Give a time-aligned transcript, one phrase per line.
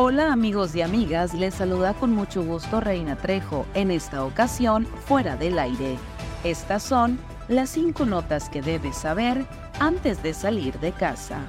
[0.00, 5.34] Hola amigos y amigas, les saluda con mucho gusto Reina Trejo, en esta ocasión fuera
[5.34, 5.98] del aire.
[6.44, 9.44] Estas son las cinco notas que debes saber
[9.80, 11.40] antes de salir de casa.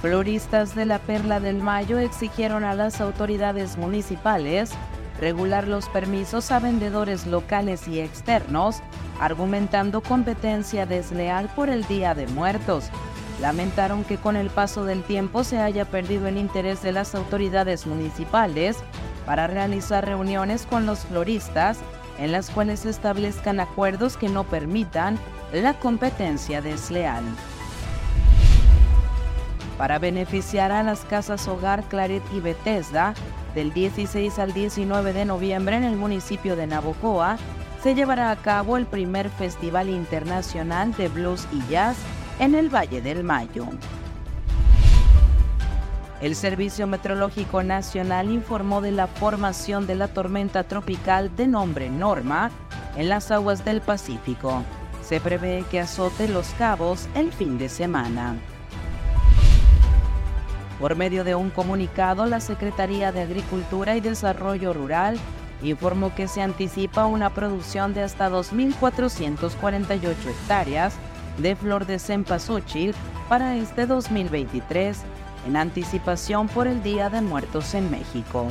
[0.00, 4.70] Floristas de la Perla del Mayo exigieron a las autoridades municipales
[5.20, 8.76] regular los permisos a vendedores locales y externos,
[9.18, 12.90] argumentando competencia desleal por el Día de Muertos,
[13.40, 17.86] lamentaron que con el paso del tiempo se haya perdido el interés de las autoridades
[17.86, 18.78] municipales
[19.26, 21.78] para realizar reuniones con los floristas
[22.18, 25.18] en las cuales se establezcan acuerdos que no permitan
[25.52, 27.24] la competencia desleal.
[29.78, 33.14] Para beneficiar a las casas Hogar Claret y Bethesda,
[33.54, 37.36] del 16 al 19 de noviembre en el municipio de Navojoa,
[37.82, 41.96] se llevará a cabo el primer Festival Internacional de Blues y Jazz
[42.38, 43.66] en el Valle del Mayo.
[46.20, 52.50] El Servicio Meteorológico Nacional informó de la formación de la tormenta tropical de nombre Norma
[52.96, 54.62] en las aguas del Pacífico.
[55.02, 58.36] Se prevé que azote los cabos el fin de semana.
[60.80, 65.18] Por medio de un comunicado, la Secretaría de Agricultura y Desarrollo Rural
[65.62, 70.94] informó que se anticipa una producción de hasta 2.448 hectáreas
[71.38, 72.94] de flor de cempasúchil
[73.28, 74.98] para este 2023
[75.46, 78.48] en anticipación por el Día de Muertos en México.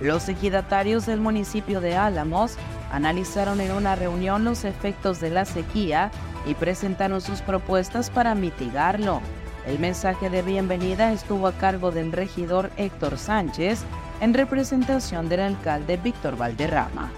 [0.00, 2.56] Los ejidatarios del municipio de Álamos
[2.92, 6.10] analizaron en una reunión los efectos de la sequía
[6.46, 9.20] y presentaron sus propuestas para mitigarlo.
[9.66, 13.82] El mensaje de bienvenida estuvo a cargo del regidor Héctor Sánchez
[14.20, 17.10] en representación del alcalde Víctor Valderrama.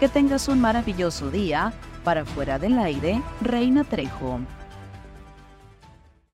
[0.00, 1.72] Que tengas un maravilloso día
[2.06, 4.38] para fuera del aire, Reina Trejo.